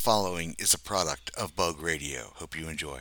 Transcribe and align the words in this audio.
following 0.00 0.56
is 0.58 0.72
a 0.72 0.78
product 0.78 1.30
of 1.36 1.54
Bug 1.54 1.82
Radio. 1.82 2.32
Hope 2.36 2.58
you 2.58 2.68
enjoy. 2.70 3.00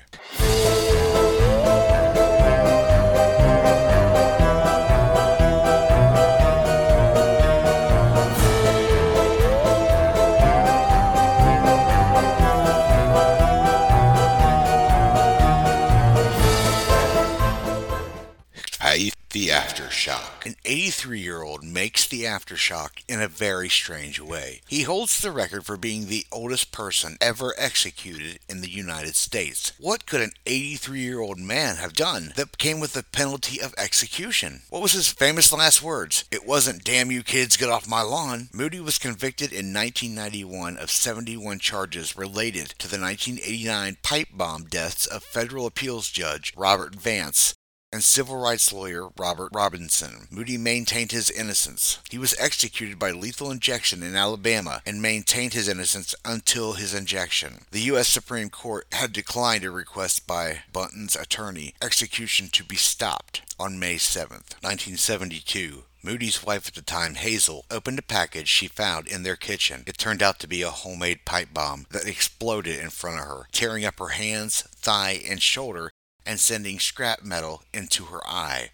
The 19.40 19.48
aftershock. 19.48 20.46
An 20.46 20.56
83 20.66 21.22
year 21.22 21.44
old 21.44 21.64
makes 21.64 22.06
the 22.06 22.24
aftershock 22.24 23.04
in 23.08 23.22
a 23.22 23.30
very 23.30 23.70
strange 23.70 24.20
way. 24.20 24.60
He 24.68 24.82
holds 24.82 25.22
the 25.22 25.32
record 25.32 25.66
for 25.66 25.78
being 25.78 26.08
the 26.08 26.26
oldest 26.30 26.74
person 26.74 27.16
ever 27.22 27.54
executed 27.58 28.40
in 28.50 28.60
the 28.60 28.70
United 28.70 29.16
States. 29.16 29.72
What 29.80 30.06
could 30.06 30.20
an 30.20 30.32
83 30.46 31.00
year 31.00 31.22
old 31.22 31.40
man 31.40 31.78
have 31.78 31.94
done 31.94 32.34
that 32.36 32.58
came 32.58 32.82
with 32.82 32.92
the 32.92 33.04
penalty 33.04 33.62
of 33.62 33.74
execution? 33.78 34.64
What 34.70 34.82
was 34.82 34.92
his 34.92 35.08
famous 35.08 35.54
last 35.54 35.82
words? 35.82 36.26
It 36.32 36.46
wasn't, 36.46 36.84
damn 36.84 37.10
you 37.10 37.24
kids, 37.24 37.56
get 37.56 37.70
off 37.70 37.88
my 37.88 38.02
lawn. 38.02 38.50
Moody 38.52 38.82
was 38.82 38.98
convicted 38.98 39.54
in 39.54 39.74
1991 39.74 40.76
of 40.76 40.92
71 40.92 41.60
charges 41.60 42.18
related 42.18 42.76
to 42.80 42.90
the 42.90 43.00
1989 43.00 44.00
pipe 44.04 44.28
bomb 44.34 44.66
deaths 44.66 45.06
of 45.06 45.24
federal 45.24 45.66
appeals 45.66 46.10
judge 46.10 46.52
Robert 46.58 46.94
Vance 46.94 47.56
and 47.92 48.04
civil 48.04 48.38
rights 48.38 48.72
lawyer 48.72 49.10
Robert 49.18 49.50
Robinson. 49.54 50.28
Moody 50.30 50.58
maintained 50.58 51.12
his 51.12 51.30
innocence. 51.30 52.00
He 52.10 52.18
was 52.18 52.36
executed 52.40 53.00
by 53.00 53.12
lethal 53.12 53.52
injection 53.52 54.04
in 54.04 54.16
Alabama 54.16 54.82
and 54.86 55.02
maintained 55.02 55.54
his 55.54 55.68
innocence 55.68 56.14
until 56.24 56.74
his 56.74 56.94
injection. 56.94 57.66
The 57.72 57.82
U.S. 57.82 58.08
Supreme 58.08 58.50
Court 58.50 58.86
had 58.92 59.12
declined 59.12 59.64
a 59.64 59.72
request 59.72 60.28
by 60.28 60.60
Bunton's 60.72 61.16
attorney, 61.16 61.74
execution 61.82 62.50
to 62.54 62.64
be 62.64 62.76
stopped. 62.76 63.42
On 63.60 63.78
May 63.78 63.98
7, 63.98 64.30
1972, 64.62 65.84
Moody's 66.02 66.46
wife 66.46 66.70
at 66.70 66.76
the 66.76 66.82
time, 66.82 67.16
Hazel, 67.16 67.66
opened 67.70 68.00
a 68.00 68.04
package 68.04 68.48
she 68.48 68.68
found 68.68 69.06
in 69.06 69.24
their 69.24 69.36
kitchen. 69.36 69.84
It 69.86 69.98
turned 69.98 70.24
out 70.24 70.40
to 70.40 70.48
be 70.48 70.62
a 70.62 70.70
homemade 70.70 71.26
pipe 71.26 71.50
bomb 71.54 71.86
that 71.92 72.08
exploded 72.08 72.80
in 72.80 72.90
front 72.90 73.20
of 73.20 73.26
her, 73.26 73.48
tearing 73.52 73.84
up 73.84 74.00
her 74.00 74.10
hands, 74.10 74.62
thigh, 74.62 75.22
and 75.28 75.42
shoulder 75.42 75.92
and 76.30 76.40
sending 76.40 76.78
scrap 76.78 77.24
metal 77.24 77.64
into 77.74 78.06
her 78.06 78.22
eye. 78.28 78.70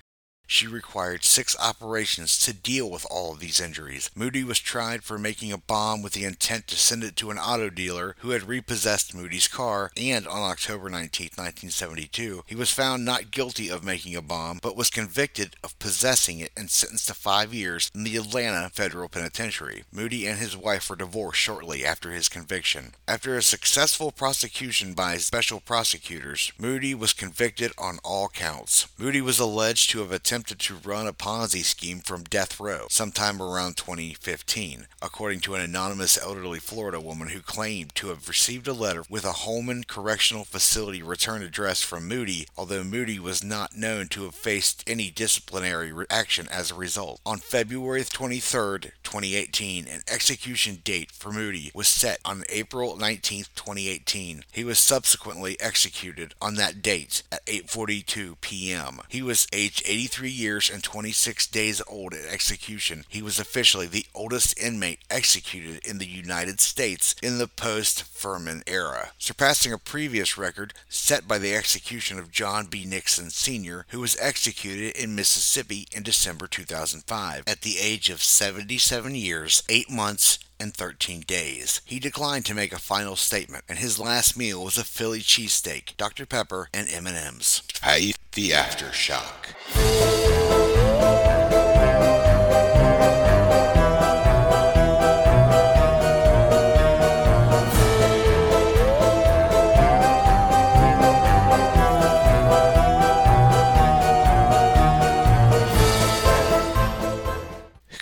She 0.47 0.67
required 0.67 1.23
six 1.23 1.57
operations 1.59 2.38
to 2.39 2.53
deal 2.53 2.89
with 2.89 3.05
all 3.09 3.33
of 3.33 3.39
these 3.39 3.59
injuries. 3.59 4.11
Moody 4.15 4.43
was 4.43 4.59
tried 4.59 5.03
for 5.03 5.17
making 5.17 5.51
a 5.51 5.57
bomb 5.57 6.01
with 6.01 6.13
the 6.13 6.23
intent 6.23 6.67
to 6.67 6.75
send 6.75 7.03
it 7.03 7.15
to 7.17 7.31
an 7.31 7.39
auto 7.39 7.69
dealer 7.69 8.15
who 8.19 8.29
had 8.29 8.47
repossessed 8.47 9.16
Moody's 9.16 9.47
car, 9.47 9.91
and 9.97 10.27
on 10.27 10.51
October 10.51 10.89
19, 10.89 11.31
1972, 11.35 12.43
he 12.45 12.55
was 12.55 12.71
found 12.71 13.03
not 13.03 13.31
guilty 13.31 13.69
of 13.69 13.83
making 13.83 14.16
a 14.16 14.21
bomb, 14.21 14.59
but 14.61 14.77
was 14.77 14.89
convicted 14.89 15.55
of 15.63 15.77
possessing 15.79 16.39
it 16.39 16.51
and 16.55 16.69
sentenced 16.69 17.07
to 17.07 17.13
five 17.13 17.53
years 17.53 17.89
in 17.95 18.03
the 18.03 18.16
Atlanta 18.16 18.69
Federal 18.69 19.09
Penitentiary. 19.09 19.83
Moody 19.91 20.27
and 20.27 20.39
his 20.39 20.55
wife 20.55 20.89
were 20.89 20.95
divorced 20.95 21.39
shortly 21.39 21.85
after 21.85 22.11
his 22.11 22.29
conviction. 22.29 22.93
After 23.07 23.35
a 23.35 23.41
successful 23.41 24.11
prosecution 24.11 24.93
by 24.93 25.17
special 25.17 25.59
prosecutors, 25.59 26.51
Moody 26.59 26.93
was 26.93 27.13
convicted 27.13 27.71
on 27.77 27.97
all 28.03 28.29
counts. 28.29 28.88
Moody 28.97 29.21
was 29.21 29.39
alleged 29.39 29.89
to 29.89 29.99
have 29.99 30.11
attempted 30.11 30.34
attempted 30.36 30.59
to 30.59 30.89
run 30.89 31.08
a 31.08 31.14
Ponzi 31.14 31.64
scheme 31.64 32.00
from 32.00 32.25
death 32.25 32.59
row 32.59 32.88
sometime 32.89 33.41
around 33.41 33.78
2015, 33.78 34.86
according 35.02 35.39
to 35.39 35.55
an 35.55 35.61
anonymous 35.61 36.17
elderly 36.17 36.59
Florida 36.59 37.00
woman 37.00 37.30
who 37.30 37.39
claimed 37.39 37.95
to 37.95 38.09
have 38.09 38.28
received 38.28 38.67
a 38.67 38.73
letter 38.73 39.03
with 39.09 39.23
a 39.23 39.31
Holman 39.31 39.86
Correctional 39.86 40.44
Facility 40.44 41.02
return 41.02 41.41
address 41.41 41.81
from 41.81 42.06
Moody, 42.06 42.47
although 42.58 42.83
Moody 42.83 43.17
was 43.17 43.45
not 43.45 43.78
known 43.78 44.09
to 44.09 44.25
have 44.25 44.36
faced 44.36 44.83
any 44.86 45.09
disciplinary 45.09 45.94
action 46.09 46.50
as 46.51 46.69
a 46.69 46.75
result. 46.75 47.22
On 47.25 47.38
February 47.38 48.03
23, 48.03 48.91
2018, 49.15 49.87
an 49.87 50.01
execution 50.09 50.79
date 50.83 51.09
for 51.09 51.31
Moody 51.31 51.71
was 51.73 51.87
set 51.87 52.19
on 52.25 52.43
April 52.49 52.97
19, 52.97 53.45
2018. 53.55 54.43
He 54.51 54.65
was 54.65 54.77
subsequently 54.77 55.55
executed 55.61 56.33
on 56.41 56.55
that 56.55 56.81
date 56.81 57.23
at 57.31 57.45
8:42 57.45 58.35
p.m. 58.41 58.99
He 59.07 59.21
was 59.21 59.47
aged 59.53 59.83
83 59.85 60.29
years 60.29 60.69
and 60.69 60.83
26 60.83 61.47
days 61.47 61.81
old 61.87 62.13
at 62.13 62.25
execution. 62.25 63.05
He 63.07 63.21
was 63.21 63.39
officially 63.39 63.87
the 63.87 64.05
oldest 64.13 64.59
inmate 64.59 64.99
executed 65.09 65.85
in 65.85 65.97
the 65.97 66.05
United 66.05 66.59
States 66.59 67.15
in 67.23 67.37
the 67.37 67.47
post 67.47 68.03
Furman 68.03 68.63
era, 68.67 69.11
surpassing 69.17 69.71
a 69.71 69.77
previous 69.77 70.37
record 70.37 70.73
set 70.89 71.25
by 71.25 71.37
the 71.37 71.55
execution 71.55 72.19
of 72.19 72.31
John 72.31 72.65
B. 72.65 72.83
Nixon 72.83 73.29
Sr., 73.29 73.85
who 73.89 74.01
was 74.01 74.17
executed 74.19 74.93
in 75.01 75.15
Mississippi 75.15 75.87
in 75.93 76.03
December 76.03 76.47
2005 76.47 77.43
at 77.47 77.61
the 77.61 77.79
age 77.79 78.09
of 78.09 78.21
77 78.21 79.04
years, 79.13 79.61
8 79.69 79.91
months, 79.91 80.39
and 80.59 80.73
13 80.73 81.21
days. 81.27 81.81
He 81.85 81.99
declined 81.99 82.45
to 82.45 82.55
make 82.55 82.73
a 82.73 82.79
final 82.79 83.16
statement, 83.16 83.66
and 83.69 83.77
his 83.77 83.99
last 83.99 84.38
meal 84.38 84.63
was 84.63 84.77
a 84.77 84.83
Philly 84.83 85.19
cheesesteak, 85.19 85.97
Dr. 85.97 86.25
Pepper, 86.25 86.69
and 86.73 86.89
M&Ms. 86.89 87.61
Hey, 87.83 88.13
the 88.31 88.51
aftershock. 88.51 89.53